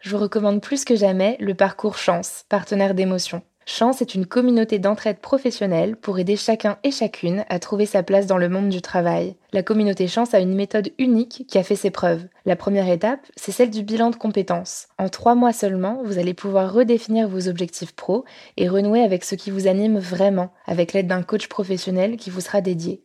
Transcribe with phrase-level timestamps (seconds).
[0.00, 3.42] je vous recommande plus que jamais le parcours Chance, partenaire d'émotion.
[3.66, 8.26] Chance est une communauté d'entraide professionnelle pour aider chacun et chacune à trouver sa place
[8.26, 9.36] dans le monde du travail.
[9.52, 12.26] La communauté Chance a une méthode unique qui a fait ses preuves.
[12.46, 14.88] La première étape, c'est celle du bilan de compétences.
[14.98, 18.24] En trois mois seulement, vous allez pouvoir redéfinir vos objectifs pro
[18.56, 22.40] et renouer avec ce qui vous anime vraiment, avec l'aide d'un coach professionnel qui vous
[22.40, 23.04] sera dédié.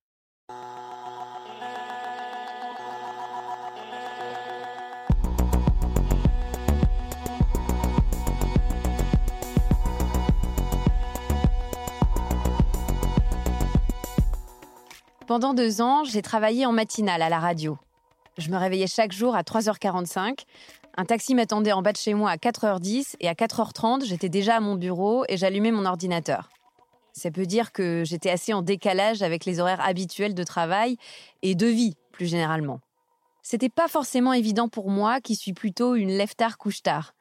[15.31, 17.77] Pendant deux ans, j'ai travaillé en matinale à la radio.
[18.37, 20.39] Je me réveillais chaque jour à 3h45.
[20.97, 24.57] Un taxi m'attendait en bas de chez moi à 4h10 et à 4h30, j'étais déjà
[24.57, 26.49] à mon bureau et j'allumais mon ordinateur.
[27.13, 30.97] Ça peut dire que j'étais assez en décalage avec les horaires habituels de travail
[31.43, 32.81] et de vie, plus généralement.
[33.41, 37.13] C'était pas forcément évident pour moi qui suis plutôt une lève tard couche tard.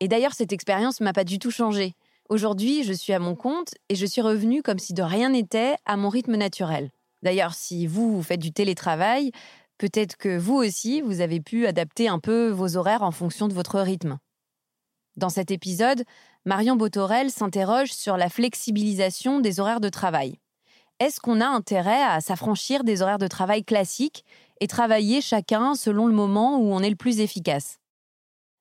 [0.00, 1.92] Et d'ailleurs, cette expérience m'a pas du tout changé.
[2.30, 5.76] Aujourd'hui, je suis à mon compte et je suis revenue comme si de rien n'était
[5.84, 6.90] à mon rythme naturel.
[7.22, 9.32] D'ailleurs, si vous, faites du télétravail,
[9.78, 13.54] peut-être que vous aussi, vous avez pu adapter un peu vos horaires en fonction de
[13.54, 14.18] votre rythme.
[15.16, 16.04] Dans cet épisode,
[16.44, 20.38] Marion Botorel s'interroge sur la flexibilisation des horaires de travail.
[21.00, 24.24] Est-ce qu'on a intérêt à s'affranchir des horaires de travail classiques
[24.60, 27.78] et travailler chacun selon le moment où on est le plus efficace?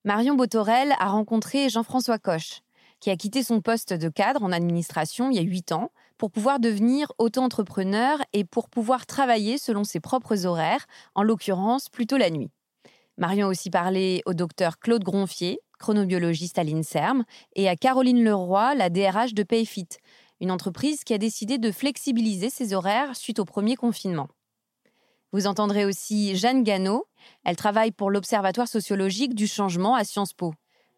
[0.03, 2.62] Marion Botorel a rencontré Jean-François Coche,
[3.00, 6.31] qui a quitté son poste de cadre en administration il y a huit ans pour
[6.31, 10.85] pouvoir devenir auto-entrepreneur et pour pouvoir travailler selon ses propres horaires,
[11.16, 12.50] en l'occurrence plutôt la nuit.
[13.17, 17.23] Marion a aussi parlé au docteur Claude Gronfier, chronobiologiste à l'INSERM,
[17.55, 19.88] et à Caroline Leroy, la DRH de Payfit,
[20.39, 24.28] une entreprise qui a décidé de flexibiliser ses horaires suite au premier confinement.
[25.34, 27.05] Vous entendrez aussi Jeanne Gano,
[27.44, 30.53] elle travaille pour l'Observatoire sociologique du changement à Sciences Po.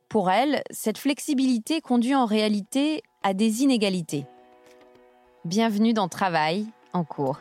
[0.07, 4.25] Pour elle, cette flexibilité conduit en réalité à des inégalités.
[5.45, 7.39] Bienvenue dans Travail en cours.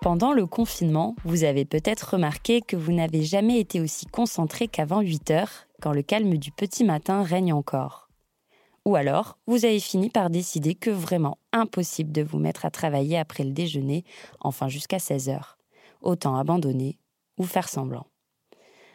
[0.00, 5.00] Pendant le confinement, vous avez peut-être remarqué que vous n'avez jamais été aussi concentré qu'avant
[5.00, 8.08] 8 heures, quand le calme du petit matin règne encore.
[8.84, 13.18] Ou alors, vous avez fini par décider que vraiment impossible de vous mettre à travailler
[13.18, 14.04] après le déjeuner,
[14.40, 15.53] enfin jusqu'à 16 heures
[16.04, 16.98] autant abandonner
[17.38, 18.06] ou faire semblant.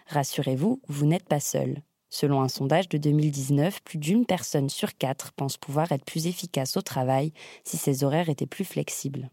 [0.08, 1.82] Rassurez-vous, vous, n'êtes pas seul.
[2.10, 6.78] Selon un sondage de 2019, plus d'une personne sur quatre pense pouvoir être plus efficace
[6.78, 7.32] au travail
[7.64, 9.30] si ses horaires étaient plus flexibles.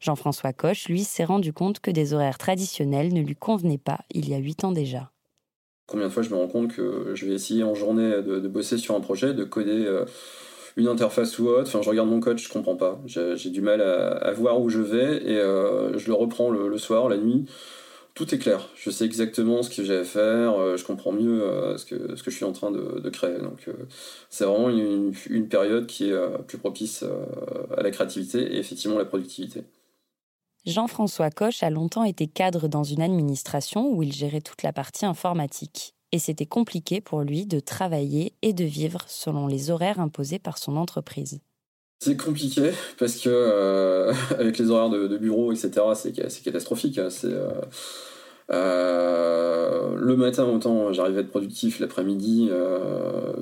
[0.00, 4.28] Jean-François Coche, lui, s'est rendu compte que des horaires traditionnels ne lui convenaient pas il
[4.28, 5.10] y a huit ans déjà.
[5.86, 8.78] Combien de fois je me rends compte que je vais essayer en journée de, bosser
[8.78, 10.04] sur un projet, de coder euh,
[10.76, 11.68] une interface ou autre.
[11.68, 13.00] Enfin, je regarde mon code, je comprends pas.
[13.06, 17.08] J'ai du mal à, voir où je vais et euh, je le reprends le, soir,
[17.08, 17.44] la nuit.
[18.14, 18.68] Tout est clair.
[18.76, 20.58] Je sais exactement ce que j'ai à faire.
[20.60, 23.38] Euh, je comprends mieux euh, ce, que, ce que je suis en train de, créer.
[23.38, 23.68] Donc,
[24.30, 27.04] c'est vraiment une, une, période qui est plus propice
[27.76, 29.64] à la créativité et effectivement la productivité.
[30.66, 35.04] Jean-François Coche a longtemps été cadre dans une administration où il gérait toute la partie
[35.04, 35.94] informatique.
[36.14, 40.58] Et c'était compliqué pour lui de travailler et de vivre selon les horaires imposés par
[40.58, 41.40] son entreprise.
[41.98, 42.70] C'est compliqué
[43.00, 46.98] parce que euh, avec les horaires de, bureau, etc., c'est catastrophique.
[46.98, 47.10] Hein.
[47.10, 47.50] C'est euh,
[48.52, 52.48] euh, le matin, autant j'arrivais à être productif, l'après-midi,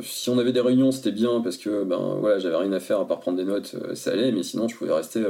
[0.00, 3.00] si on avait des réunions, c'était bien parce que ben voilà, j'avais rien à faire
[3.00, 4.32] à part prendre des notes, ça allait.
[4.32, 5.22] Mais sinon, je pouvais rester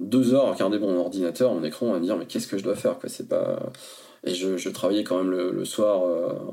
[0.00, 2.64] deux heures à regarder mon ordinateur, mon écran, à me dire mais qu'est-ce que je
[2.64, 3.08] dois faire quoi.
[3.08, 3.72] C'est pas
[4.26, 6.02] et je, travaillais quand même le, soir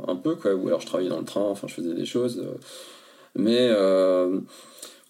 [0.08, 2.44] un peu quoi, ou alors je travaillais dans le train, enfin je faisais des choses.
[3.34, 3.70] mais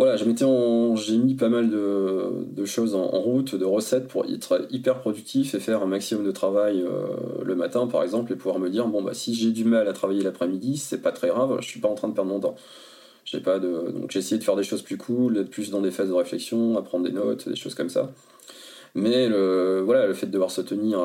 [0.02, 5.54] voilà, j'ai mis pas mal de, choses en, route, de recettes pour être hyper productif
[5.54, 8.88] et faire un maximum de travail euh, le matin, par exemple, et pouvoir me dire
[8.88, 11.80] bon bah si j'ai du mal à travailler l'après-midi, c'est pas très grave, je suis
[11.80, 12.56] pas en train de perdre mon temps.
[13.26, 15.82] J'ai pas de donc j'ai essayé de faire des choses plus cool, d'être plus dans
[15.82, 18.12] des phases de réflexion, à prendre des notes, des choses comme ça.
[18.96, 21.00] Mais le voilà, le fait de devoir se tenir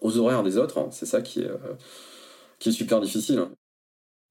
[0.00, 1.74] aux horaires des autres, hein, c'est ça qui est euh,
[2.58, 3.46] qui est super difficile.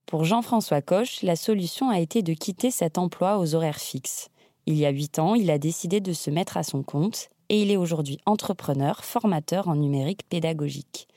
[0.05, 4.29] Pour Jean-François Coche, la solution a été de quitter cet emploi aux horaires fixes.
[4.65, 7.61] Il y a huit ans, il a décidé de se mettre à son compte et
[7.61, 11.07] il est aujourd'hui entrepreneur, formateur en numérique pédagogique.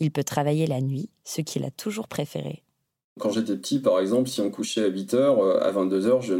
[0.00, 2.62] Il peut travailler la nuit, ce qu'il a toujours préféré.
[3.18, 6.34] Quand j'étais petit, par exemple, si on couchait à 8h, euh, à 22h, je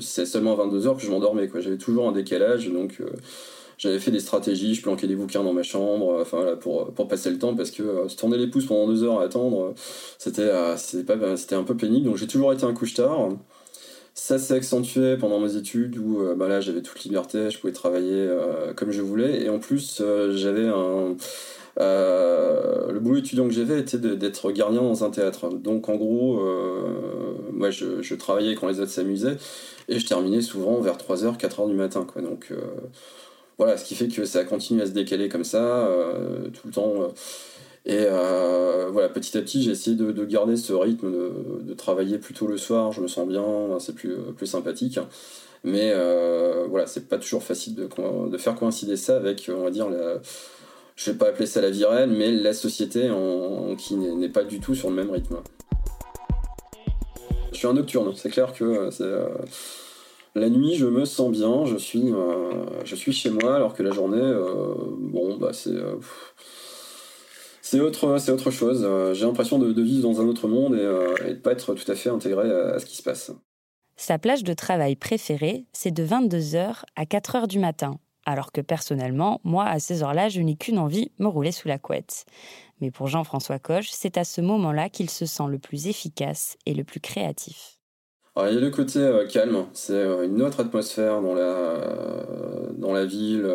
[0.00, 1.48] c'est seulement à 22h que je m'endormais.
[1.58, 3.06] J'avais toujours un décalage, donc euh,
[3.78, 7.30] j'avais fait des stratégies, je planquais des bouquins dans ma chambre, euh, enfin pour, passer
[7.30, 9.74] le temps parce que se tourner les pouces pendant deux heures à attendre,
[10.38, 12.06] euh, c'était un peu pénible.
[12.06, 13.30] Donc j'ai toujours été un couche-tard.
[14.14, 18.26] Ça s'est accentué pendant mes études où bah là j'avais toute liberté, je pouvais travailler
[18.74, 21.16] comme je voulais et en plus j'avais un
[21.78, 25.50] le boulot étudiant que j'avais était d'être gardien dans un théâtre.
[25.50, 26.40] Donc en gros,
[27.52, 29.36] moi je, travaillais quand les autres s'amusaient
[29.88, 32.06] et je terminais souvent vers 3h, 4h du matin.
[32.22, 32.52] Donc
[33.58, 36.72] voilà, ce qui fait que ça continue à se décaler comme ça, euh, tout le
[36.72, 37.02] temps.
[37.02, 37.08] Euh.
[37.86, 41.10] et euh, voilà, petit à petit, j'ai essayé de, garder ce rythme,
[41.62, 43.44] de, travailler plutôt le soir, je me sens bien,
[43.78, 44.98] c'est plus, plus sympathique.
[45.64, 45.92] Mais
[46.68, 47.88] voilà, c'est pas toujours facile de,
[48.28, 50.20] de, faire coïncider ça avec, on va dire, la,
[50.96, 54.44] je vais pas appeler ça la vie réelle, mais la société en, qui n'est pas
[54.44, 55.36] du tout sur le même rythme.
[57.52, 59.04] Je suis un nocturne, c'est clair que c'est
[60.36, 63.82] la nuit, je me sens bien, je suis, euh, je suis chez moi, alors que
[63.82, 65.70] la journée, euh, bon, bah c'est.
[65.70, 65.96] Euh,
[67.62, 68.86] c'est autre, c'est autre chose.
[69.14, 71.96] J'ai l'impression de, vivre dans un autre monde et, de ne pas être tout à
[71.96, 73.32] fait intégré à, ce qui se passe.
[73.96, 77.98] Sa plage de travail préférée, c'est de 22h à 4h du matin.
[78.26, 81.78] Alors que personnellement, moi, à ces heures-là, je n'ai qu'une envie, me rouler sous la
[81.78, 82.26] couette.
[82.80, 86.74] Mais pour Jean-François Coche, c'est à ce moment-là qu'il se sent le plus efficace et
[86.74, 87.78] le plus créatif.
[88.38, 92.66] Il y a le côté euh, calme, c'est euh, une autre atmosphère dans la, euh,
[92.76, 93.50] dans la ville.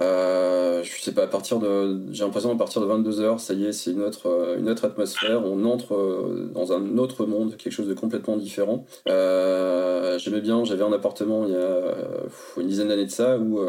[0.00, 3.72] Je sais pas, à partir de, j'ai l'impression à partir de 22h, ça y est,
[3.72, 5.44] c'est une autre, une autre atmosphère.
[5.44, 8.84] On entre dans un autre monde, quelque chose de complètement différent.
[9.06, 11.94] j'aimais bien, j'avais un appartement il y a
[12.56, 13.60] une dizaine d'années de ça où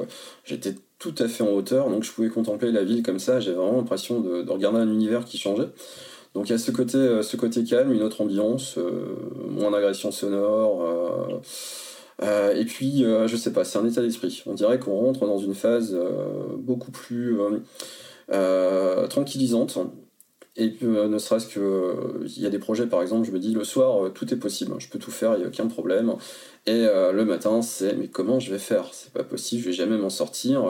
[0.45, 3.39] j'étais tout à fait en hauteur, donc je pouvais contempler la ville comme ça.
[3.39, 5.69] J'avais vraiment l'impression de, de regarder un univers qui changeait.
[6.33, 9.16] Donc il y a ce côté, euh, ce côté calme, une autre ambiance, euh,
[9.50, 10.83] moins d'agression sonore.
[10.83, 11.39] Euh,
[12.21, 14.44] et puis, je sais pas, c'est un état d'esprit.
[14.45, 15.97] On dirait qu'on rentre dans une phase
[16.57, 17.38] beaucoup plus
[19.09, 19.77] tranquillisante.
[20.57, 23.63] Et ne serait-ce que, il y a des projets, par exemple, je me dis le
[23.63, 26.16] soir, tout est possible, je peux tout faire, il n'y a aucun problème.
[26.66, 28.90] Et le matin, c'est mais comment je vais faire?
[28.94, 30.66] C'est pas possible, je vais jamais m'en sortir.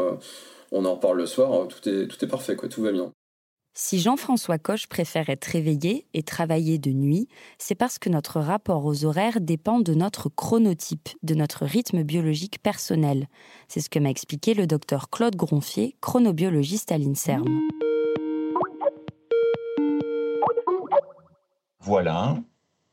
[0.72, 3.12] on en reparle le soir, tout est, tout est parfait, quoi, tout va bien.
[3.74, 8.84] Si Jean-François Coche préfère être réveillé et travailler de nuit, c'est parce que notre rapport
[8.84, 13.28] aux horaires dépend de notre chronotype, de notre rythme biologique personnel.
[13.70, 17.46] C'est ce que m'a expliqué le docteur Claude Gronfier, chronobiologiste à l'INSERM.
[21.80, 22.38] Voilà.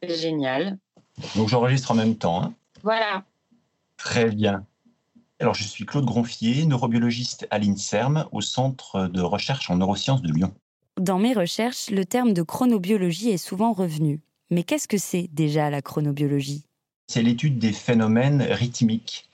[0.02, 0.78] Génial.
[1.35, 2.44] Donc j'enregistre en même temps.
[2.44, 2.54] Hein.
[2.85, 3.25] Voilà.
[3.97, 4.64] Très bien.
[5.40, 10.32] Alors, je suis Claude Gronfier, neurobiologiste à l'INSERM, au Centre de recherche en neurosciences de
[10.32, 10.54] Lyon.
[10.98, 14.20] Dans mes recherches, le terme de chronobiologie est souvent revenu.
[14.50, 16.64] Mais qu'est-ce que c'est déjà la chronobiologie?
[17.06, 19.28] C'est l'étude des phénomènes rythmiques.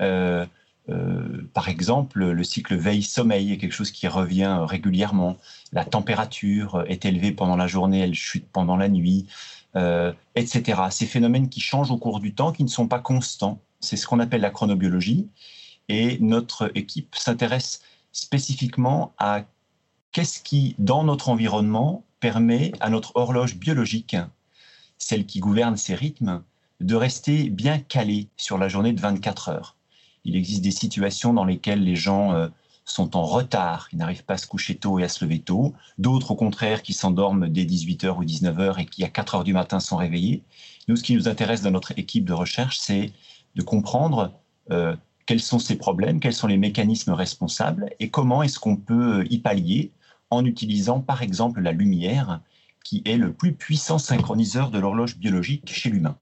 [0.00, 0.44] Euh,
[0.90, 5.38] euh, par exemple, le cycle veille-sommeil est quelque chose qui revient régulièrement.
[5.72, 9.26] La température est élevée pendant la journée, elle chute pendant la nuit,
[9.74, 10.82] euh, etc.
[10.90, 13.58] Ces phénomènes qui changent au cours du temps, qui ne sont pas constants.
[13.80, 15.28] C'est ce qu'on appelle la chronobiologie.
[15.88, 17.80] Et notre équipe s'intéresse
[18.12, 19.44] spécifiquement à
[20.12, 24.16] qu'est-ce qui, dans notre environnement, permet à notre horloge biologique,
[24.98, 26.42] celle qui gouverne ses rythmes,
[26.80, 29.76] de rester bien calée sur la journée de 24 heures?
[30.24, 32.48] Il existe des situations dans lesquelles les gens euh,
[32.84, 35.74] sont en retard, ils n'arrivent pas à se coucher tôt et à se lever tôt.
[35.98, 39.80] D'autres, au contraire, qui s'endorment dès 18h ou 19h et qui, à 4h du matin,
[39.80, 40.42] sont réveillés.
[40.88, 43.12] Nous, ce qui nous intéresse dans notre équipe de recherche, c'est
[43.56, 44.32] de comprendre
[44.70, 44.94] euh,
[45.26, 49.38] quels sont ces problèmes, quels sont les mécanismes responsables et comment est-ce qu'on peut y
[49.38, 49.90] pallier
[50.30, 52.40] en utilisant, par exemple, la lumière,
[52.84, 56.18] qui est le plus puissant synchroniseur de l'horloge biologique chez l'humain.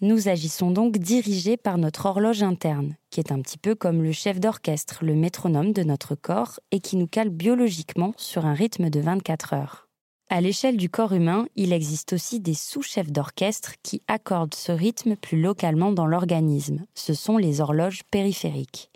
[0.00, 4.12] Nous agissons donc dirigés par notre horloge interne, qui est un petit peu comme le
[4.12, 8.90] chef d'orchestre, le métronome de notre corps, et qui nous cale biologiquement sur un rythme
[8.90, 9.88] de 24 heures.
[10.30, 15.16] À l'échelle du corps humain, il existe aussi des sous-chefs d'orchestre qui accordent ce rythme
[15.16, 16.84] plus localement dans l'organisme.
[16.94, 18.90] Ce sont les horloges périphériques.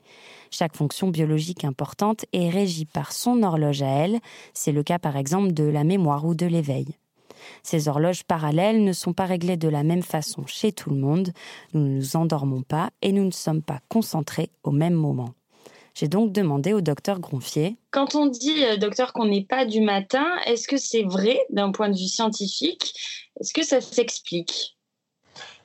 [0.50, 4.18] Chaque fonction biologique importante est régie par son horloge à elle,
[4.54, 6.86] c'est le cas par exemple de la mémoire ou de l'éveil.
[7.62, 11.32] Ces horloges parallèles ne sont pas réglées de la même façon chez tout le monde,
[11.72, 15.34] nous ne nous endormons pas et nous ne sommes pas concentrés au même moment.
[15.94, 17.76] J'ai donc demandé au docteur Gronfier.
[17.90, 21.72] Quand on dit, euh, docteur, qu'on n'est pas du matin, est-ce que c'est vrai d'un
[21.72, 22.94] point de vue scientifique?
[23.40, 24.76] Est-ce que ça s'explique?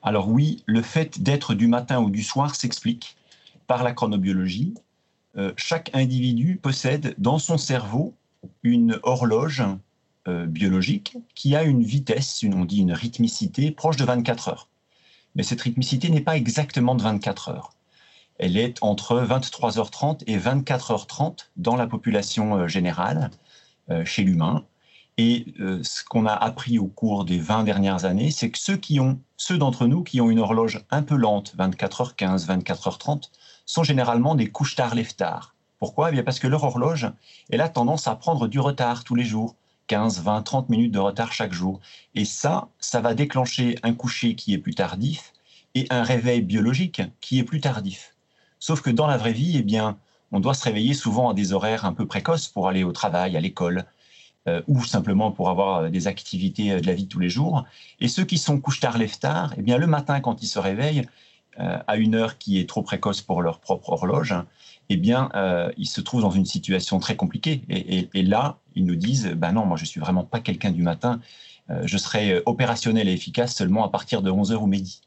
[0.02, 3.16] Alors oui, le fait d'être du matin ou du soir s'explique
[3.66, 4.74] par la chronobiologie.
[5.36, 8.14] Euh, chaque individu possède dans son cerveau
[8.62, 9.62] une horloge
[10.28, 14.68] euh, biologique qui a une vitesse, on dit une rythmicité proche de 24 heures.
[15.34, 17.72] Mais cette rythmicité n'est pas exactement de 24 heures.
[18.38, 23.30] Elle est entre 23h30 et 24h30 dans la population euh, générale,
[24.06, 24.64] chez l'humain.
[25.18, 28.80] Et ce qu'on a appris au cours des 20 dernières années, c'est que ceux,
[29.36, 33.28] ceux d'entre nous qui ont une horloge un peu lente, 24h15, 24h30,
[33.66, 35.54] sont généralement des couches-tard lève-tard.
[35.78, 36.08] Pourquoi?
[36.08, 37.10] Eh bien Parce que leur horloge,
[37.50, 39.54] elle a tendance à prendre du retard tous les jours.
[39.86, 41.80] 15, 20, 30 minutes de retard chaque jour.
[42.14, 45.32] Et ça, ça va déclencher un coucher qui est plus tardif
[45.74, 48.14] et un réveil biologique qui est plus tardif.
[48.58, 49.98] Sauf que dans la vraie vie, eh bien,
[50.32, 53.36] on doit se réveiller souvent à des horaires un peu précoces pour aller au travail,
[53.36, 53.84] à l'école,
[54.48, 57.30] euh, ou simplement pour avoir euh, des activités euh, de la vie de tous les
[57.30, 57.64] jours.
[58.00, 61.06] Et ceux qui sont couche-tard, lève-tard, eh bien, le matin, quand ils se réveillent,
[61.56, 64.34] à une heure qui est trop précoce pour leur propre horloge,
[64.88, 67.62] eh bien, euh, ils se trouvent dans une situation très compliquée.
[67.68, 71.20] Et, là, ils nous disent, ben non, moi, je suis vraiment pas quelqu'un du matin.
[71.70, 75.00] Euh, je serai opérationnel et efficace seulement à partir de 11h ou midi.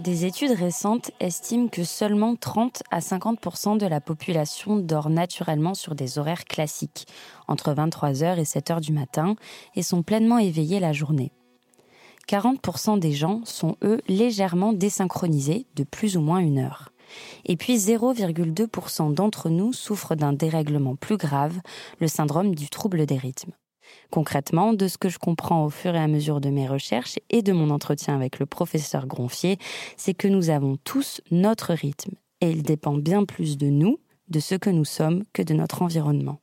[0.00, 5.94] Des études récentes estiment que seulement 30 à 50% de la population dort naturellement sur
[5.94, 7.06] des horaires classiques,
[7.46, 9.36] entre 23h et 7h du matin,
[9.76, 11.30] et sont pleinement éveillés la journée.
[12.28, 16.90] 40% des gens sont, eux, légèrement désynchronisés de plus ou moins une heure.
[17.44, 21.60] Et puis 0,2% d'entre nous souffrent d'un dérèglement plus grave,
[22.00, 23.52] le syndrome du trouble des rythmes.
[24.10, 27.42] Concrètement, de ce que je comprends au fur et à mesure de mes recherches et
[27.42, 29.58] de mon entretien avec le professeur Gronfier,
[29.96, 34.40] c'est que nous avons tous notre rythme, et il dépend bien plus de nous, de
[34.40, 36.40] ce que nous sommes, que de notre environnement.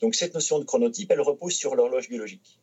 [0.00, 2.60] Donc cette notion de chronotype, elle repose sur l'horloge biologique.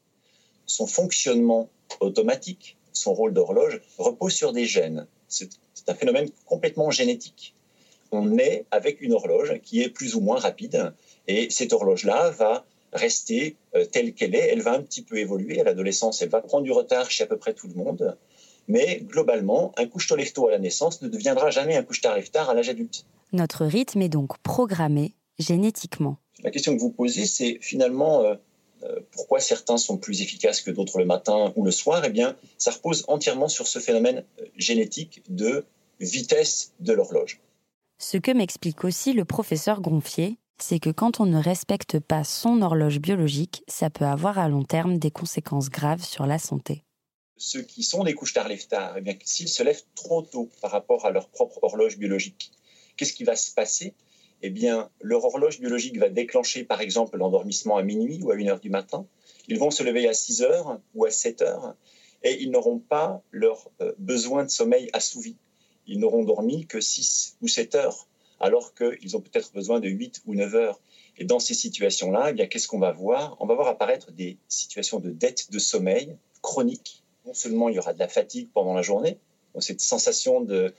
[0.66, 5.08] Son fonctionnement automatique, son rôle d'horloge, repose sur des gènes.
[5.28, 5.50] C'est
[5.88, 7.56] un phénomène complètement génétique.
[8.12, 10.94] On est avec une horloge qui est plus ou moins rapide
[11.28, 14.50] et cette horloge-là va rester euh, telle qu'elle est.
[14.50, 17.28] Elle va un petit peu évoluer à l'adolescence, elle va prendre du retard chez à
[17.28, 18.18] peu près tout le monde.
[18.68, 23.06] Mais globalement, un couche-tôt à la naissance ne deviendra jamais un couche-tard à l'âge adulte.
[23.32, 26.18] Notre rythme est donc programmé génétiquement.
[26.44, 28.36] La question que vous posez, c'est finalement euh,
[29.12, 32.04] pourquoi certains sont plus efficaces que d'autres le matin ou le soir?
[32.06, 35.66] Eh bien, ça repose entièrement sur ce phénomène euh, génétique de
[36.00, 37.40] vitesse de l'horloge.
[38.00, 42.62] Ce que m'explique aussi le professeur Gronfier, c'est que quand on ne respecte pas son
[42.62, 46.84] horloge biologique, ça peut avoir à long terme des conséquences graves sur la santé.
[47.38, 50.50] Ceux qui sont des couches tard lève tard, eh bien, s'ils se lèvent trop tôt
[50.62, 52.52] par rapport à leur propre horloge biologique,
[52.96, 53.94] qu'est-ce qui va se passer?
[54.48, 58.48] Eh bien, leur horloge biologique va déclencher, par exemple, l'endormissement à minuit ou à 1
[58.48, 59.06] heure du matin.
[59.48, 61.76] Ils vont se lever à 6 heures ou à 7 heures
[62.24, 65.36] et ils n'auront pas leur euh, besoin de sommeil assouvi.
[65.88, 68.08] Ils n'auront dormi que 6 ou 7 heures,
[68.40, 70.80] alors qu'ils ont peut-être besoin de 8 ou 9 heures.
[71.18, 73.38] Et dans ces situations-là, eh bien, qu'est-ce qu'on va voir?
[73.40, 77.04] On va voir apparaître des situations de dette de sommeil chronique.
[77.26, 79.18] Non seulement il y aura de la fatigue pendant la journée,
[79.60, 80.74] cette sensation de,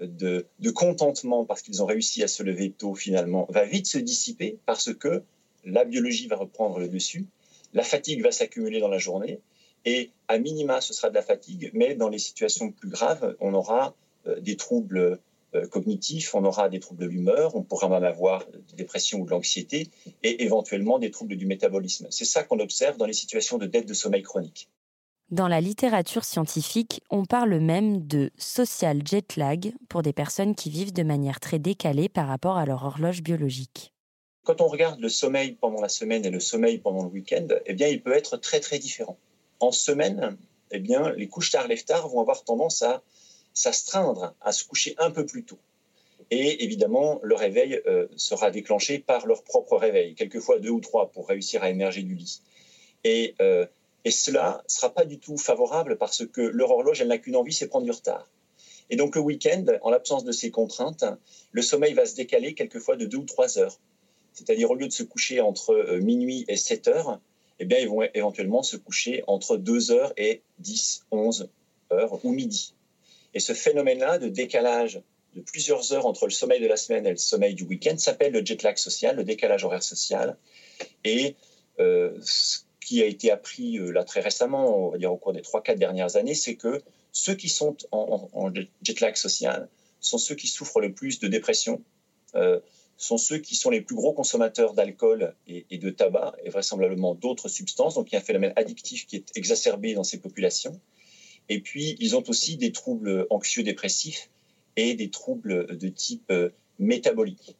[0.00, 4.58] de, contentement parce qu'ils ont réussi à se lever tôt finalement va vite se dissiper
[4.66, 5.22] parce que
[5.64, 7.26] la biologie va reprendre le dessus,
[7.74, 9.40] la fatigue va s'accumuler dans la journée
[9.84, 13.54] et à minima ce sera de la fatigue, mais dans les situations plus graves, on
[13.54, 13.94] aura
[14.26, 15.18] euh, des troubles
[15.54, 19.24] euh, cognitifs, on aura des troubles de l'humeur, on pourra même avoir des dépressions ou
[19.24, 19.88] de l'anxiété
[20.22, 22.06] et éventuellement des troubles du métabolisme.
[22.10, 24.68] C'est ça qu'on observe dans les situations de dette de sommeil chronique.
[25.30, 30.70] Dans la littérature scientifique, on parle même de social jet lag pour des personnes qui
[30.70, 33.92] vivent de manière très décalée par rapport à leur horloge biologique.
[34.42, 37.74] Quand on regarde le sommeil pendant la semaine et le sommeil pendant le week-end, eh
[37.74, 39.18] bien, il peut être très très différent.
[39.60, 40.36] En semaine,
[40.72, 43.00] eh bien, les couches tard lève tard vont avoir tendance à
[43.54, 45.60] s'astreindre, à se coucher un peu plus tôt.
[46.32, 51.12] Et évidemment, le réveil euh, sera déclenché par leur propre réveil, quelquefois deux ou trois
[51.12, 52.42] pour réussir à émerger du lit.
[53.04, 53.64] Et euh,
[54.04, 57.36] et cela ne sera pas du tout favorable parce que leur horloge, elle n'a qu'une
[57.36, 58.28] envie, c'est prendre du retard.
[58.88, 61.04] Et donc le week-end, en l'absence de ces contraintes,
[61.52, 63.78] le sommeil va se décaler quelquefois de deux ou trois heures.
[64.32, 67.20] C'est-à-dire au lieu de se coucher entre euh, minuit et 7 heures,
[67.58, 71.50] eh bien, ils vont éventuellement se coucher entre 2 heures et 10, 11
[71.92, 72.74] heures ou midi.
[73.34, 75.02] Et ce phénomène-là de décalage
[75.36, 78.32] de plusieurs heures entre le sommeil de la semaine et le sommeil du week-end s'appelle
[78.32, 80.36] le jet lag social, le décalage horaire social.
[81.04, 81.36] Et
[81.78, 82.18] euh,
[82.90, 85.78] qui a été appris euh, là très récemment, on va dire au cours des 3-4
[85.78, 86.82] dernières années, c'est que
[87.12, 89.68] ceux qui sont en, jet lag social
[90.00, 91.84] sont ceux qui souffrent le plus de dépression,
[92.34, 92.58] euh,
[92.96, 97.46] sont ceux qui sont les plus gros consommateurs d'alcool et, de tabac et vraisemblablement d'autres
[97.46, 97.94] substances.
[97.94, 100.80] Donc il y a un phénomène addictif qui est exacerbé dans ces populations.
[101.48, 104.30] Et puis ils ont aussi des troubles anxieux-dépressifs
[104.74, 107.56] et des troubles de type euh, métabolique.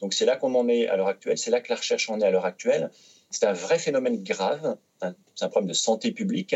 [0.00, 2.20] Donc c'est là qu'on en est à l'heure actuelle, c'est là que la recherche en
[2.20, 2.90] est à l'heure actuelle.
[3.34, 5.14] C'est un vrai phénomène grave, hein.
[5.34, 6.54] c'est un problème de santé publique.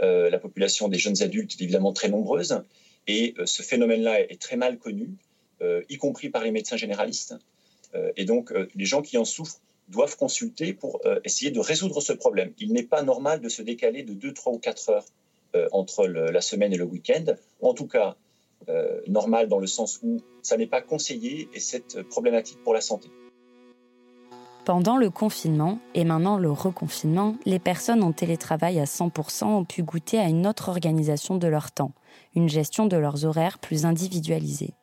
[0.00, 2.62] Euh, la population des jeunes adultes est évidemment très nombreuse
[3.08, 5.10] et euh, ce phénomène-là est, très mal connu,
[5.60, 7.34] euh, y compris par les médecins généralistes.
[8.14, 12.52] et donc les gens qui en souffrent doivent consulter pour essayer de résoudre ce problème.
[12.58, 15.06] Il n'est pas normal de se décaler de 2, 3 ou 4 heures
[15.72, 17.24] entre la semaine et le week-end,
[17.60, 18.14] en tout cas
[19.08, 23.08] normal dans le sens où ça n'est pas conseillé et c'est problématique pour la santé.
[24.64, 29.82] Pendant le confinement et maintenant le reconfinement, les personnes en télétravail à 100% ont pu
[29.82, 31.92] goûter à une autre organisation de leur temps,
[32.34, 34.74] une gestion de leurs horaires plus individualisée.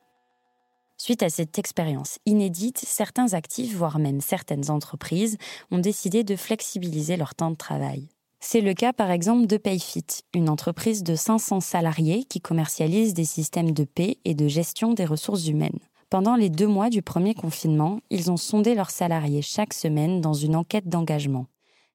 [0.97, 5.37] Suite à cette expérience inédite, certains actifs, voire même certaines entreprises,
[5.69, 8.09] ont décidé de flexibiliser leur temps de travail.
[8.39, 13.25] C'est le cas par exemple de Payfit, une entreprise de 500 salariés qui commercialise des
[13.25, 15.79] systèmes de paie et de gestion des ressources humaines.
[16.09, 20.33] Pendant les deux mois du premier confinement, ils ont sondé leurs salariés chaque semaine dans
[20.33, 21.47] une enquête d'engagement.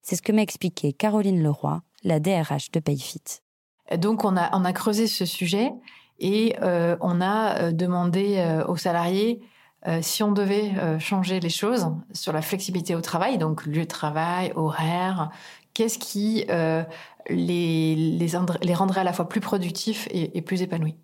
[0.03, 3.23] C'est ce que m'a expliqué Caroline Leroy, la DRH de Payfit.
[3.97, 5.73] Donc on a, creusé ce sujet
[6.19, 9.41] et euh, on a euh, demandé euh, aux salariés
[10.01, 10.71] si on devait
[11.01, 15.31] changer les choses sur la flexibilité au travail, donc lieu de travail, horaire,
[15.75, 16.45] qu'est-ce qui
[17.29, 20.95] les, rendrait à la fois plus productifs et plus épanouis.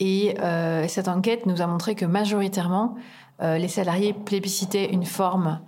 [0.00, 2.94] Et euh, cette enquête nous a montré que majoritairement,
[3.42, 5.60] euh, les salariés plébiscitaient une forme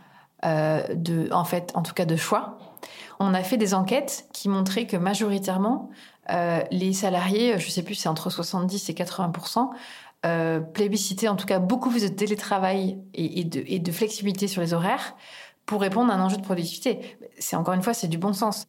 [0.45, 2.59] euh, de, en fait, en tout cas de choix.
[3.19, 5.90] On a fait des enquêtes qui montraient que majoritairement,
[6.71, 9.71] les salariés, je ne sais plus, c'est entre 70 et 80%
[10.27, 14.61] euh, plébiscitaient en tout cas beaucoup plus de télétravail et, de, et de flexibilité sur
[14.61, 15.16] les horaires
[15.64, 17.16] pour répondre à un enjeu de productivité.
[17.38, 18.66] C'est encore une fois, c'est du bon sens.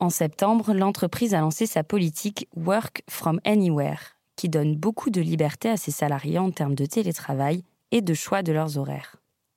[0.00, 5.68] En septembre, l'entreprise a lancé sa politique Work from Anywhere, qui donne beaucoup de liberté
[5.68, 9.16] à ses salariés en termes de télétravail et de choix de leurs horaires.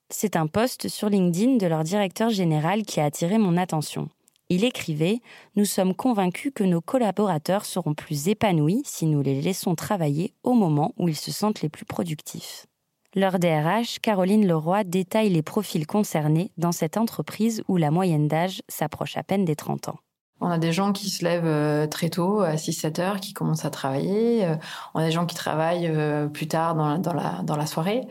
[0.09, 4.09] C'est un post sur LinkedIn de leur directeur général qui a attiré mon attention.
[4.49, 5.21] Il écrivait
[5.55, 10.53] Nous sommes convaincus que nos collaborateurs seront plus épanouis si nous les laissons travailler au
[10.53, 12.67] moment où ils se sentent les plus productifs.
[13.15, 18.61] Leur DRH, Caroline Leroy, détaille les profils concernés dans cette entreprise où la moyenne d'âge
[18.67, 19.99] s'approche à peine des 30 ans.
[20.41, 23.63] On a des gens qui se lèvent euh, très tôt, à 6-7 heures, qui commencent
[23.63, 24.45] à travailler.
[24.45, 24.55] Euh,
[24.93, 27.65] on a des gens qui travaillent euh, plus tard dans la, dans la, dans la
[27.65, 28.01] soirée.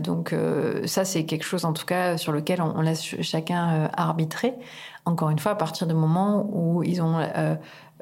[0.00, 0.34] donc
[0.86, 4.54] ça, c'est quelque chose en tout cas sur lequel on, laisse chacun arbitrer.
[5.04, 7.18] Encore une fois, à partir du moment où ils ont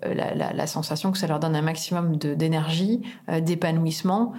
[0.03, 3.03] la, sensation que ça leur donne un maximum d'énergie,
[3.43, 4.33] d'épanouissement,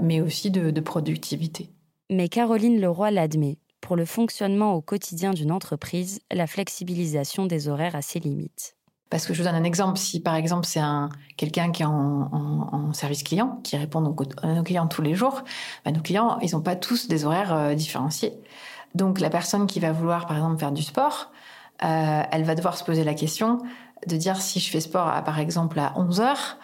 [0.00, 1.70] mais aussi de productivité.
[2.08, 7.96] Mais Caroline Leroy l'admet pour le fonctionnement au quotidien d'une entreprise, la flexibilisation des horaires
[7.96, 8.74] a ses limites.
[9.10, 9.98] Parce que je vous donne un exemple.
[9.98, 14.54] Si par exemple c'est un quelqu'un qui est en, service client, qui répond donc à
[14.54, 15.42] nos clients tous les jours,
[15.84, 18.34] bah, nos clients ils n'ont pas tous des horaires euh, différenciés.
[18.94, 21.30] Donc la personne qui va vouloir par exemple faire du sport,
[21.84, 23.58] euh, elle va devoir se poser la question
[24.06, 26.58] de dire si je fais sport à, par exemple à 11 heures,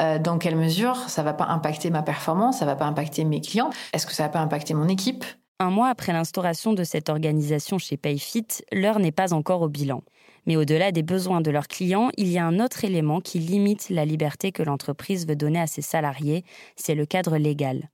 [0.00, 3.40] euh, dans quelle mesure ça va pas impacter ma performance, ça va pas impacter mes
[3.40, 5.24] clients, est-ce que ça va pas impacter mon équipe?
[5.60, 10.02] Un mois après l'instauration de cette organisation chez Payfit, l'heure n'est pas encore au bilan.
[10.46, 13.90] Mais au-delà des besoins de leurs clients, il y a un autre élément qui limite
[13.90, 16.44] la liberté que l'entreprise veut donner à ses salariés,
[16.76, 17.90] c'est le cadre légal.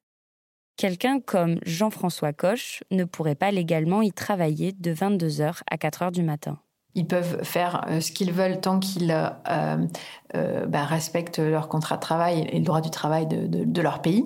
[0.76, 6.22] Quelqu'un comme Jean-François Coche ne pourrait pas légalement y travailler de 22h à 4h du
[6.22, 6.60] matin.
[6.94, 9.14] Ils peuvent faire ce qu'ils veulent tant qu'ils
[9.52, 14.24] bah, respectent leur contrat de travail et le droit du travail de, leur pays.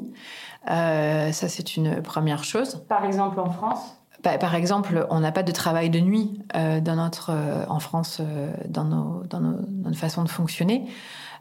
[0.66, 2.84] Ça, c'est une première chose.
[2.88, 6.94] Par exemple, en France bah, par exemple, on n'a pas de travail de nuit dans
[6.94, 7.32] notre,
[7.68, 8.20] en France
[8.68, 10.90] dans, nos, dans, nos, dans, notre façon de fonctionner.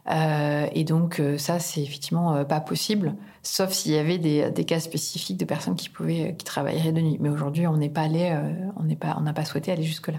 [0.08, 4.50] Euh, et donc euh, ça, c'est effectivement euh, pas possible, sauf s'il y avait des,
[4.50, 7.18] des, cas spécifiques de personnes qui pouvaient, qui travailleraient de nuit.
[7.20, 8.36] Mais aujourd'hui, on n'est pas allé,
[8.76, 10.18] on n'est pas, on n'a pas souhaité aller jusque là.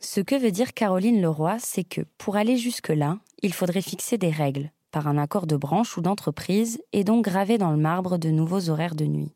[0.00, 4.30] Ce que veut dire Caroline Leroy, c'est que pour aller jusque-là, il faudrait fixer des
[4.30, 8.30] règles, par un accord de branche ou d'entreprise, et donc graver dans le marbre de
[8.30, 9.34] nouveaux horaires de nuit.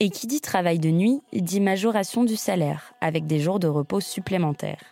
[0.00, 4.00] Et qui dit travail de nuit dit majoration du salaire, avec des jours de repos
[4.00, 4.84] supplémentaires.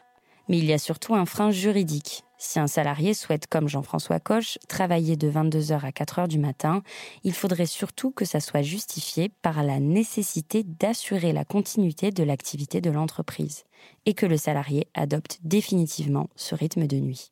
[0.49, 4.59] Mais il y a surtout un frein juridique, si un salarié souhaite, comme Jean-François Coche,
[4.67, 6.83] travailler de 22h à 4h du matin,
[7.23, 12.81] il faudrait surtout que ça soit justifié par la nécessité d'assurer la continuité de l'activité
[12.81, 13.65] de l'entreprise
[14.07, 17.31] et que le salarié adopte définitivement ce rythme de nuit.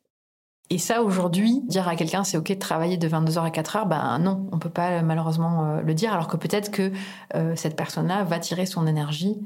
[0.71, 4.19] Et ça, aujourd'hui, dire à quelqu'un c'est OK de travailler de 22h à 4h, ben
[4.19, 6.91] non, on ne peut pas malheureusement euh, le dire, alors que peut-être que
[7.35, 9.37] euh, cette personne-là va tirer son énergie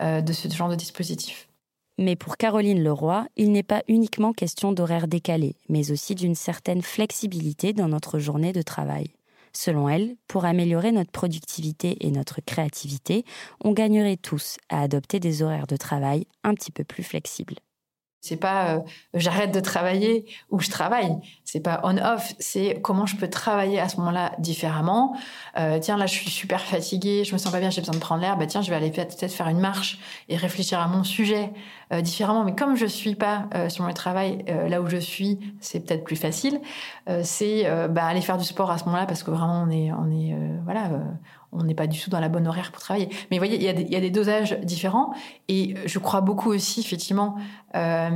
[0.00, 1.48] euh, de ce genre de dispositif.
[1.98, 6.82] Mais pour Caroline Leroy, il n'est pas uniquement question d'horaire décalé, mais aussi d'une certaine
[6.82, 9.10] flexibilité dans notre journée de travail.
[9.52, 13.24] Selon elle, pour améliorer notre productivité et notre créativité,
[13.64, 17.56] on gagnerait tous à adopter des horaires de travail un petit peu plus flexibles.
[18.20, 18.80] C'est pas euh,
[19.14, 21.16] j'arrête de travailler ou je travaille.
[21.44, 22.34] C'est pas on-off.
[22.38, 25.16] C'est comment je peux travailler à ce moment-là différemment.
[25.56, 28.00] Euh, tiens, là, je suis super fatiguée, je me sens pas bien, j'ai besoin de
[28.00, 28.36] prendre l'air.
[28.36, 31.50] Bah tiens, je vais aller peut-être faire une marche et réfléchir à mon sujet
[31.92, 32.44] euh, différemment.
[32.44, 36.16] Mais comme je suis pas sur mon travail là où je suis, c'est peut-être plus
[36.16, 36.60] facile.
[37.22, 40.10] c'est bah, aller faire du sport à ce moment-là parce que vraiment on est on
[40.10, 40.90] est voilà
[41.52, 43.08] on n'est pas du tout dans la bonne horaire pour travailler.
[43.30, 45.14] Mais vous voyez, il y, y a des dosages différents.
[45.48, 47.36] Et je crois beaucoup aussi, effectivement,
[47.74, 48.10] euh,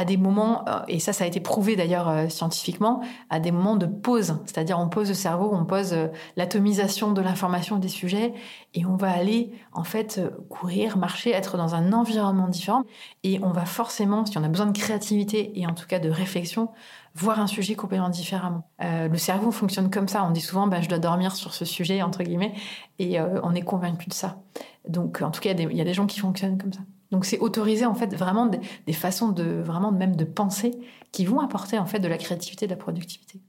[0.00, 3.52] à des moments, euh, et ça, ça a été prouvé d'ailleurs euh, scientifiquement, à des
[3.52, 4.38] moments de pause.
[4.46, 5.94] C'est-à-dire, on pose le cerveau, on pose
[6.36, 8.32] l'atomisation de l'information des sujets,
[8.74, 12.84] et on va aller, en fait, courir, marcher, être dans un environnement différent.
[13.24, 16.08] Et on va forcément, si on a besoin de créativité et en tout cas de
[16.08, 16.70] réflexion,
[17.14, 18.68] voir un sujet complètement différemment.
[18.82, 20.24] Euh, le cerveau fonctionne comme ça.
[20.24, 22.54] On dit souvent, bah, je dois dormir sur ce sujet, entre guillemets,
[22.98, 24.40] et euh, on est convaincu de ça.
[24.88, 26.80] Donc, en tout cas, il y, a des gens qui fonctionnent comme ça.
[27.10, 30.72] Donc, c'est autoriser, en fait, vraiment des, façons de, vraiment même de penser
[31.12, 33.40] qui vont apporter, en fait, de la créativité, de la productivité.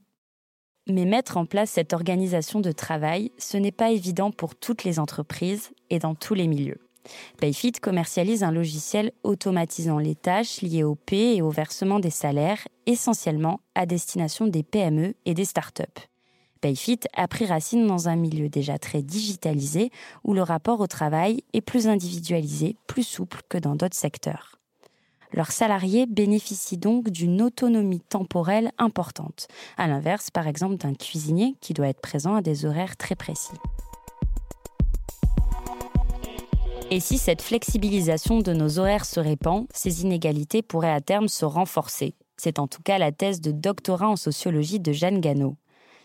[0.88, 4.98] Mais mettre en place cette organisation de travail, ce n'est pas évident pour toutes les
[4.98, 6.80] entreprises et dans tous les milieux.
[7.38, 12.66] Payfit commercialise un logiciel automatisant les tâches liées au paie et au versement des salaires,
[12.86, 16.11] essentiellement à destination des PME et des startups.
[16.62, 19.90] Payfit a pris racine dans un milieu déjà très digitalisé
[20.22, 24.60] où le rapport au travail est plus individualisé, plus souple que dans d'autres secteurs.
[25.32, 31.74] Leurs salariés bénéficient donc d'une autonomie temporelle importante, à l'inverse par exemple d'un cuisinier qui
[31.74, 33.56] doit être présent à des horaires très précis.
[36.92, 41.44] Et si cette flexibilisation de nos horaires se répand, ces inégalités pourraient à terme se
[41.44, 42.14] renforcer.
[42.36, 45.56] C'est en tout cas la thèse de doctorat en sociologie de Jeanne Gano.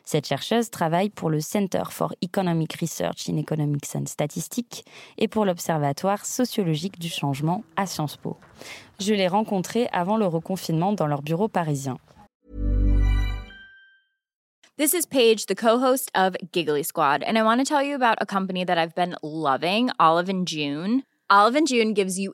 [0.10, 4.86] Cette chercheuse travaille pour le Center for Economic Research in Economics and Statistics
[5.18, 8.38] et pour l'Observatoire sociologique du changement à Sciences Po.
[9.02, 11.98] Je l'ai rencontrée avant le reconfinement dans leur bureau parisien.
[14.78, 18.16] This is Paige, the co-host of Giggly Squad, and I want to tell you about
[18.22, 21.04] a company that I've been loving, Olive and June.
[21.30, 22.34] Olive and June gives you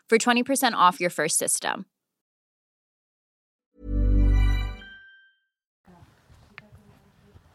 [0.11, 1.85] for 20% off your first system.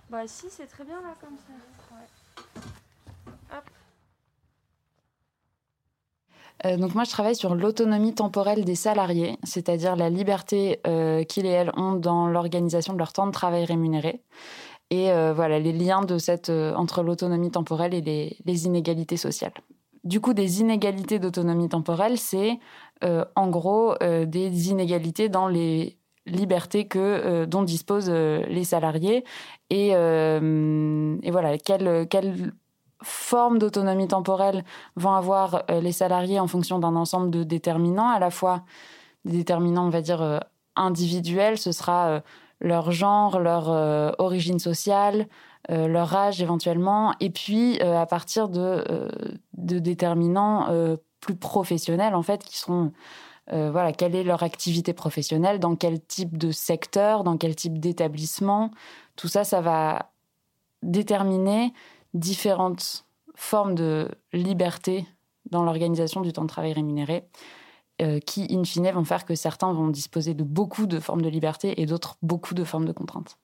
[0.08, 1.52] Bah si, c'est très bien là comme ça.
[6.64, 11.44] Euh, donc moi, je travaille sur l'autonomie temporelle des salariés, c'est-à-dire la liberté euh, qu'ils
[11.44, 14.22] et elles ont dans l'organisation de leur temps de travail rémunéré.
[14.88, 19.52] Et euh, voilà, les liens de cette, entre l'autonomie temporelle et les, les, inégalités sociales.
[20.06, 22.60] Du coup, des inégalités d'autonomie temporelle, c'est
[23.02, 29.24] euh, en gros euh, des inégalités dans les libertés que, euh, dont disposent les salariés.
[29.68, 32.52] Et, voilà, quelle, quelle
[33.02, 34.64] formes d'autonomie temporelle
[34.94, 38.62] vont avoir les salariés en fonction d'un ensemble de déterminants, à la fois
[39.24, 40.40] des déterminants, on va dire,
[40.76, 42.22] individuels, ce sera
[42.60, 43.68] leur genre, leur
[44.20, 45.26] origine sociale,
[45.68, 48.84] leur âge éventuellement, et puis à partir de,
[49.54, 52.56] de déterminants plus professionnels, en fait, qui
[53.52, 57.78] euh, voilà, quelle est leur activité professionnelle, dans quel type de secteur, dans quel type
[57.78, 58.70] d'établissement.
[59.14, 60.10] Tout ça, ça va
[60.82, 61.72] déterminer
[62.14, 65.06] différentes formes de liberté
[65.50, 67.24] dans l'organisation du temps de travail rémunéré,
[68.02, 71.28] euh, qui, in fine, vont faire que certains vont disposer de beaucoup de formes de
[71.28, 73.38] liberté et d'autres beaucoup de formes de contraintes.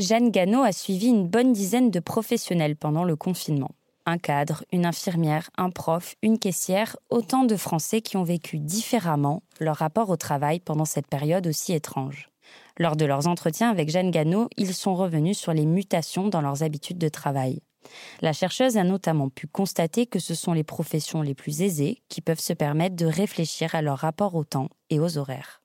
[0.00, 3.72] Jeanne Gano a suivi une bonne dizaine de professionnels pendant le confinement
[4.06, 9.42] un cadre, une infirmière, un prof, une caissière, autant de Français qui ont vécu différemment
[9.60, 12.30] leur rapport au travail pendant cette période aussi étrange.
[12.78, 16.62] Lors de leurs entretiens avec Jeanne Gano, ils sont revenus sur les mutations dans leurs
[16.62, 17.60] habitudes de travail.
[18.22, 22.22] La chercheuse a notamment pu constater que ce sont les professions les plus aisées qui
[22.22, 25.57] peuvent se permettre de réfléchir à leur rapport au temps et aux horaires.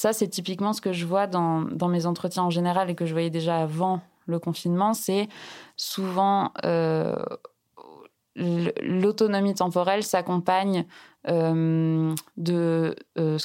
[0.00, 3.12] Ça, c'est typiquement ce que je vois dans, mes entretiens en général et que je
[3.12, 4.94] voyais déjà avant le confinement.
[4.94, 5.28] C'est
[5.76, 7.22] souvent euh,
[8.34, 10.86] l'autonomie temporelle s'accompagne
[11.28, 13.36] euh, de, euh,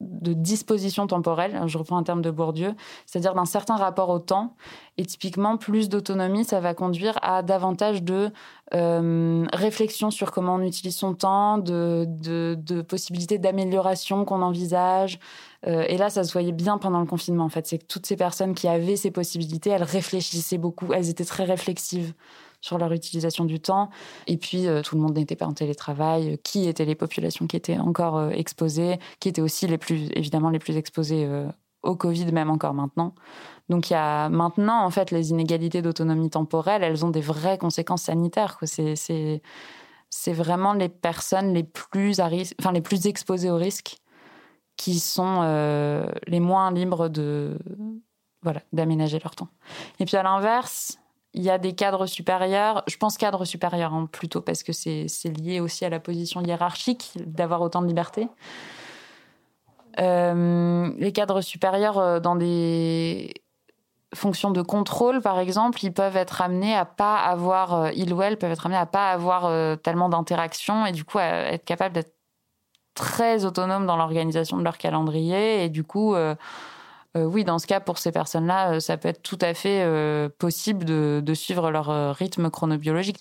[0.00, 2.74] de disposition temporelle, je reprends un terme de Bourdieu,
[3.06, 4.54] c'est-à-dire d'un certain rapport au temps.
[4.96, 8.30] Et typiquement, plus d'autonomie, ça va conduire à davantage de
[8.74, 15.18] euh, réflexion sur comment on utilise son temps, de, de, possibilités d'amélioration qu'on envisage.
[15.66, 17.66] et là, ça se voyait bien pendant le confinement, en fait.
[17.66, 21.44] C'est que toutes ces personnes qui avaient ces possibilités, elles réfléchissaient beaucoup, elles étaient très
[21.44, 22.14] réflexives
[22.60, 23.90] sur leur utilisation du temps.
[24.26, 26.32] Et puis, euh, tout le monde n'était pas en télétravail.
[26.32, 30.08] Euh, qui étaient les populations qui étaient encore euh, exposées, qui étaient aussi les plus,
[30.14, 31.28] évidemment, les plus exposées
[31.82, 33.14] au Covid, même encore maintenant.
[33.68, 37.58] Donc, il y a maintenant, en fait, les inégalités d'autonomie temporelle, elles ont des vraies
[37.58, 38.58] conséquences sanitaires.
[38.62, 43.98] C'est, vraiment les personnes les plus, enfin, les plus exposées au risque
[44.76, 45.42] qui sont
[46.26, 47.58] les moins libres de,
[48.42, 49.48] voilà, d'aménager leur temps.
[50.00, 50.98] Et puis, à l'inverse,
[51.38, 55.06] il y a des cadres supérieurs, je pense cadres supérieurs hein, plutôt, parce que c'est
[55.38, 58.26] lié aussi à la position hiérarchique d'avoir autant de liberté.
[60.00, 63.34] Euh, les cadres supérieurs euh, dans des
[64.14, 68.20] fonctions de contrôle, par exemple, ils peuvent être amenés à pas avoir, euh, ils ou
[68.20, 71.94] elles peuvent être amenés à pas avoir tellement d'interactions et du coup à être capables
[71.94, 72.14] d'être
[72.94, 76.16] très autonomes dans l'organisation de leur calendrier et du coup
[77.26, 80.28] oui, dans ce cas, pour ces personnes-là, euh, ça peut être tout à fait euh,
[80.38, 83.18] possible de, suivre leur rythme chronobiologique.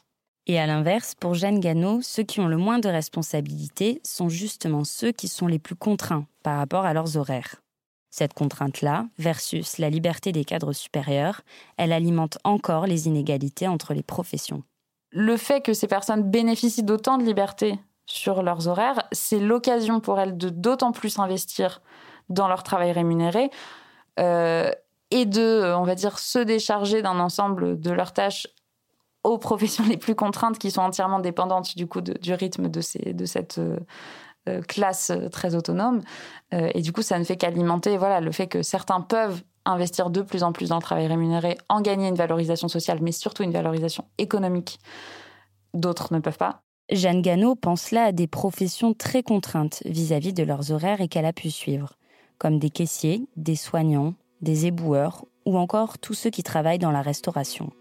[0.48, 4.86] Et à l'inverse, pour Jeanne Gano, ceux qui ont le moins de responsabilités sont justement
[4.86, 7.56] ceux qui sont les plus contraints par rapport à leurs horaires.
[8.10, 11.42] Cette contrainte-là, versus la liberté des cadres supérieurs,
[11.76, 14.64] elle alimente encore les inégalités entre les professions.
[15.12, 20.20] Le fait que ces personnes bénéficient d'autant de liberté sur leurs horaires, c'est l'occasion pour
[20.20, 21.82] elles de d'autant plus investir
[22.30, 23.50] dans leur travail rémunéré euh,
[25.12, 28.48] et de, euh, on va dire, se décharger d'un ensemble de leurs tâches
[29.24, 33.14] aux professions les plus contraintes qui sont entièrement dépendantes du coup du rythme de, ces,
[33.14, 36.02] de cette euh, classe très autonome.
[36.54, 40.22] et du coup, ça ne fait qu'alimenter voilà, le fait que certains peuvent investir de
[40.22, 43.52] plus en plus dans le travail rémunéré, en gagner une valorisation sociale, mais surtout une
[43.52, 44.80] valorisation économique.
[45.74, 46.62] D'autres ne peuvent pas.
[46.90, 51.02] Jeanne Gano pense là à des professions très contraintes vis à -vis de leurs horaires
[51.02, 51.98] et qu'elle a pu suivre
[52.38, 57.02] comme des caissiers, des soignants, des éboueurs ou encore tous ceux qui travaillent dans la
[57.02, 57.72] restauration.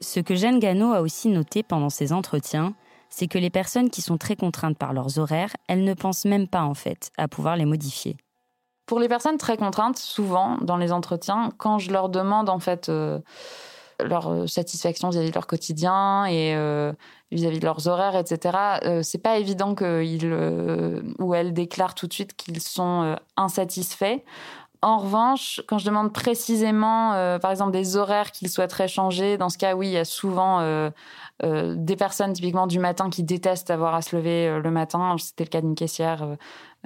[0.00, 2.74] Ce que Jeanne Gano a aussi noté pendant ses entretiens,
[3.10, 6.48] c'est que les personnes qui sont très contraintes par leurs horaires, elles ne pensent même
[6.48, 8.16] pas en fait à pouvoir les modifier.
[8.86, 12.88] Pour les personnes très contraintes, souvent dans les entretiens, quand je leur demande en fait
[12.88, 13.20] euh,
[14.04, 16.92] leur euh, satisfaction vis-à-vis de leur quotidien et euh,
[17.30, 18.58] vis-à-vis de leurs horaires, etc.
[18.84, 20.32] Euh, c'est pas évident qu'ils
[21.18, 24.20] ou elles déclarent tout de suite qu'ils sont insatisfaits.
[24.82, 29.58] En revanche, quand je demande précisément, par exemple, des horaires qu'ils souhaiteraient changer, dans ce
[29.58, 30.90] cas, oui, il y a souvent
[31.42, 35.16] des personnes typiquement du matin qui détestent avoir à se lever le matin.
[35.18, 36.26] C'était le cas d'une caissière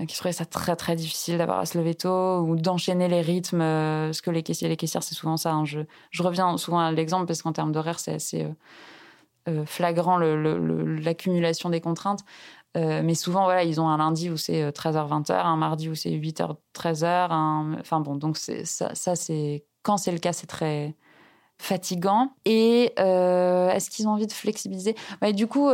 [0.09, 3.61] qui trouvait ça très très difficile d'avoir à se lever tôt ou d'enchaîner les rythmes.
[3.61, 5.53] Euh, ce que les caissiers et les caissières, c'est souvent ça.
[5.53, 5.65] Hein.
[5.65, 5.81] Je,
[6.11, 8.47] je, reviens souvent à l'exemple parce qu'en termes d'horaire, c'est assez
[9.49, 12.25] euh, flagrant l'accumulation des contraintes.
[12.75, 17.79] mais souvent, voilà, ils ont un lundi où c'est 13h-20h, un mardi où c'est 8h-13h.
[17.81, 20.97] Enfin bon, donc ça, c'est quand c'est le cas, c'est très
[21.59, 22.33] fatigant.
[22.45, 24.97] Et est-ce qu'ils ont envie de flexibiliser?
[25.35, 25.69] Du coup,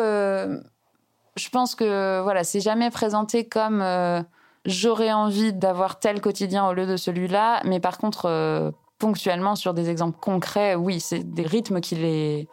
[1.37, 4.23] je pense que voilà, c'est jamais présenté comme euh,
[4.65, 9.75] j'aurais envie d'avoir tel quotidien au lieu de celui-là, mais par contre, euh, ponctuellement sur
[9.75, 12.49] des exemples concrets, oui, c'est des rythmes qui les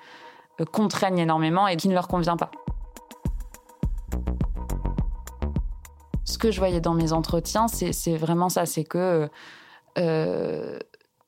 [0.72, 2.52] contraignent énormément et qui ne leur convient pas.
[6.24, 9.30] Ce que je voyais dans mes entretiens, c'est vraiment ça, c'est que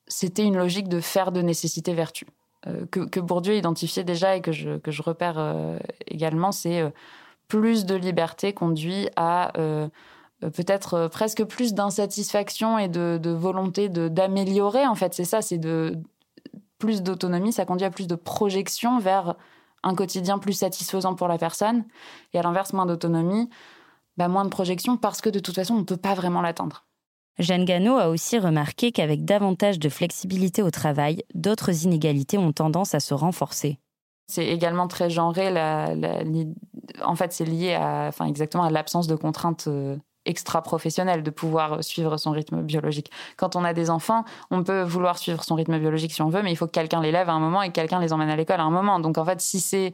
[0.06, 2.26] c'était une logique de faire de nécessité vertu.
[2.90, 5.38] que, que, Bourdieu identifiait déjà et que je, que je repère
[6.06, 6.92] également, c'est
[7.50, 9.88] plus de liberté conduit à euh,
[10.40, 14.86] peut-être euh, presque plus d'insatisfaction et de, volonté d'améliorer.
[14.86, 15.98] En fait, c'est ça, c'est de
[16.78, 19.34] plus d'autonomie, ça conduit à plus de projection vers
[19.82, 21.84] un quotidien plus satisfaisant pour la personne.
[22.32, 23.50] Et à l'inverse, moins d'autonomie,
[24.16, 26.86] bah, moins de projection parce que de toute façon, on ne peut pas vraiment l'atteindre.
[27.38, 32.94] Jeanne Gano a aussi remarqué qu'avec davantage de flexibilité au travail, d'autres inégalités ont tendance
[32.94, 33.78] à se renforcer.
[34.30, 35.48] C'est également très genré.
[37.02, 41.82] en fait, c'est lié à, enfin, exactement à l'absence de contraintes euh, extra-professionnel de pouvoir
[41.82, 43.10] suivre son rythme biologique.
[43.36, 46.42] Quand on a des enfants, on peut vouloir suivre son rythme biologique si on veut,
[46.42, 48.30] mais il faut que quelqu'un les lève à un moment et que quelqu'un les emmène
[48.30, 49.00] à l'école à un moment.
[49.00, 49.92] Donc en fait, si c'est,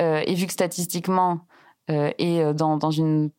[0.00, 1.40] euh, et vu que statistiquement,
[1.90, 3.30] euh, et euh, dans, une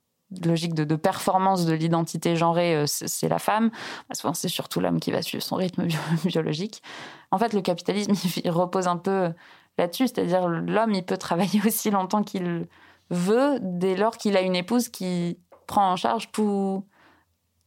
[0.46, 3.70] logique de, de, performance de l'identité genrée, c'est la femme,
[4.10, 5.88] bah, souvent c'est surtout l'homme qui va suivre son rythme
[6.26, 6.84] biologique.
[7.32, 8.13] En fait, le capitalisme,
[8.44, 9.32] il repose un peu
[9.80, 12.68] là-dessus, c'est-à-dire l'homme, il peut travailler aussi longtemps qu'il
[13.10, 16.84] veut dès lors qu'il a une épouse qui prend en charge tout,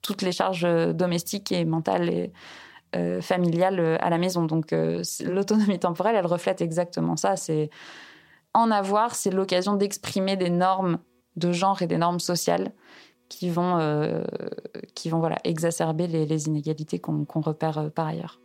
[0.02, 2.32] toutes les charges euh, domestiques et mentales et
[2.94, 4.44] euh, familiales euh, à la maison.
[4.44, 4.74] Donc
[5.24, 7.36] l'autonomie temporelle, elle reflète exactement ça.
[7.36, 7.70] C'est
[8.54, 10.98] en avoir, c'est l'occasion d'exprimer des normes
[11.36, 12.72] de genre et des normes sociales
[13.30, 13.78] qui vont,
[14.94, 18.41] qui vont voilà, exacerber les, inégalités qu'on repère par ailleurs.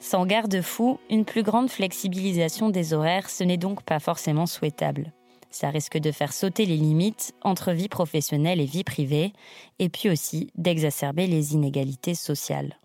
[0.00, 5.12] Sans garde-fou, une plus grande flexibilisation des horaires, ce n'est donc pas forcément souhaitable.
[5.50, 9.32] Ça risque de faire sauter les limites entre vie professionnelle et vie privée,
[9.78, 12.78] et puis aussi d'exacerber les inégalités sociales.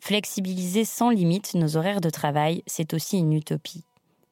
[0.00, 3.84] Flexibiliser sans limite nos horaires de travail, c'est aussi une utopie.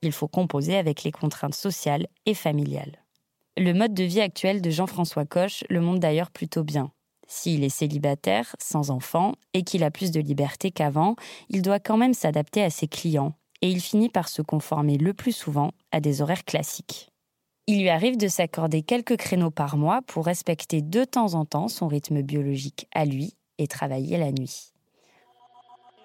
[0.03, 3.03] Il faut composer avec les contraintes sociales et familiales.
[3.57, 6.93] Le mode de vie actuel de Jean-François Coche le montre d'ailleurs plutôt bien.
[7.27, 11.17] S'il est célibataire, sans enfant, et qu'il a plus de liberté qu'avant,
[11.49, 13.33] il doit quand même s'adapter à ses clients,
[13.63, 17.09] et il finit par se conformer le plus souvent à des horaires classiques.
[17.67, 21.69] Il lui arrive de s'accorder quelques créneaux par mois pour respecter de temps en temps
[21.69, 24.73] son rythme biologique à lui et travailler la nuit.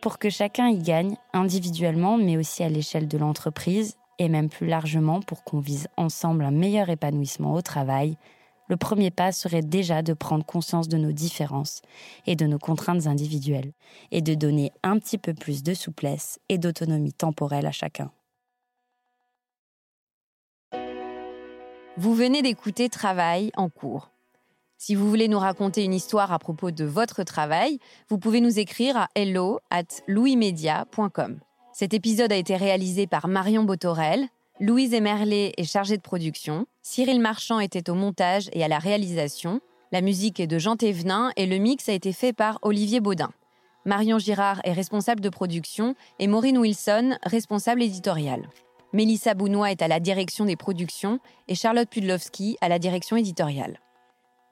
[0.01, 4.67] Pour que chacun y gagne, individuellement mais aussi à l'échelle de l'entreprise, et même plus
[4.67, 8.17] largement pour qu'on vise ensemble un meilleur épanouissement au travail,
[8.69, 11.81] le premier pas serait déjà de prendre conscience de nos différences
[12.25, 13.73] et de nos contraintes individuelles,
[14.11, 18.11] et de donner un petit peu plus de souplesse et d'autonomie temporelle à chacun.
[21.97, 24.09] Vous venez d'écouter Travail en cours.
[24.77, 28.59] Si vous voulez nous raconter une histoire à propos de votre travail, vous pouvez nous
[28.59, 31.39] écrire à hello at louismedia.com.
[31.73, 34.29] Cet épisode a été réalisé par Marion Botorel.
[34.61, 36.65] Louise Emerlet est chargée de production.
[36.81, 39.61] Cyril Marchand était au montage et à la réalisation.
[39.93, 43.29] La musique est de Jean Thévenin et le mix a été fait par Olivier Baudin.
[43.85, 48.49] Marion Girard est responsable de production et Maureen Wilson, responsable éditoriale.
[48.91, 53.79] Mélissa Bounois est à la direction des productions et Charlotte Pudlowski à la direction éditoriale.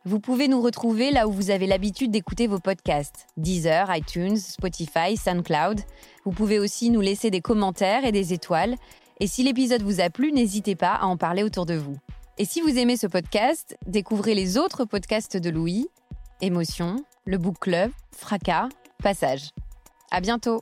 [0.05, 5.17] Vous pouvez nous retrouver là où vous avez l'habitude d'écouter vos podcasts Deezer, iTunes, Spotify,
[5.17, 5.81] SoundCloud.
[6.23, 8.77] Vous pouvez aussi nous laisser des commentaires et des étoiles.
[9.19, 11.97] Et si l'épisode vous a plu, n'hésitez pas à en parler autour de vous.
[12.37, 15.87] Et si vous aimez ce podcast, découvrez les autres podcasts de Louis
[16.41, 18.69] Émotion, le Book Club, Fracas,
[19.01, 19.49] Passage.
[20.11, 20.61] À bientôt!